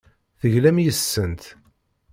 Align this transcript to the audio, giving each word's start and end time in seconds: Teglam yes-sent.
Teglam 0.39 0.77
yes-sent. 0.81 1.41